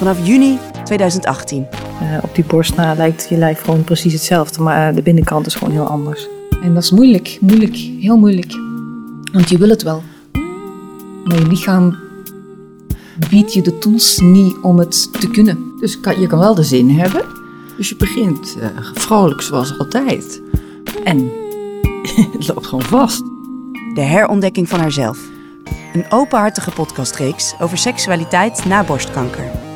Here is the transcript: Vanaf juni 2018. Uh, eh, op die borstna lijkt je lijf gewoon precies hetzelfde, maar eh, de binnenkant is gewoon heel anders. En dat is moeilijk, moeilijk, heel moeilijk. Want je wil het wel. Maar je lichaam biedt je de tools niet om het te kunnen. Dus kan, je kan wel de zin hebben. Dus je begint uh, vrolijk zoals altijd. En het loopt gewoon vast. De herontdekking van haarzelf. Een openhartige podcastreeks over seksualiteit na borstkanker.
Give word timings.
Vanaf 0.00 0.26
juni 0.26 0.58
2018. 0.84 1.66
Uh, 2.02 2.16
eh, 2.16 2.24
op 2.24 2.34
die 2.34 2.44
borstna 2.44 2.94
lijkt 2.94 3.26
je 3.28 3.36
lijf 3.36 3.60
gewoon 3.60 3.84
precies 3.84 4.12
hetzelfde, 4.12 4.62
maar 4.62 4.88
eh, 4.88 4.94
de 4.94 5.02
binnenkant 5.02 5.46
is 5.46 5.54
gewoon 5.54 5.72
heel 5.72 5.86
anders. 5.86 6.28
En 6.62 6.74
dat 6.74 6.82
is 6.82 6.90
moeilijk, 6.90 7.38
moeilijk, 7.40 7.76
heel 7.76 8.16
moeilijk. 8.16 8.52
Want 9.32 9.48
je 9.48 9.58
wil 9.58 9.68
het 9.68 9.82
wel. 9.82 10.02
Maar 11.24 11.38
je 11.38 11.46
lichaam 11.46 11.96
biedt 13.30 13.52
je 13.52 13.62
de 13.62 13.78
tools 13.78 14.18
niet 14.18 14.56
om 14.62 14.78
het 14.78 15.20
te 15.20 15.30
kunnen. 15.30 15.58
Dus 15.80 16.00
kan, 16.00 16.20
je 16.20 16.26
kan 16.26 16.38
wel 16.38 16.54
de 16.54 16.62
zin 16.62 16.90
hebben. 16.90 17.24
Dus 17.76 17.88
je 17.88 17.96
begint 17.96 18.56
uh, 18.58 18.66
vrolijk 18.94 19.40
zoals 19.40 19.78
altijd. 19.78 20.42
En 21.04 21.30
het 22.32 22.48
loopt 22.48 22.66
gewoon 22.66 22.84
vast. 22.84 23.22
De 23.94 24.00
herontdekking 24.00 24.68
van 24.68 24.80
haarzelf. 24.80 25.18
Een 25.92 26.04
openhartige 26.08 26.70
podcastreeks 26.70 27.54
over 27.58 27.78
seksualiteit 27.78 28.64
na 28.64 28.84
borstkanker. 28.84 29.68